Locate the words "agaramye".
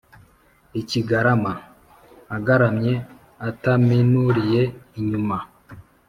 2.35-2.93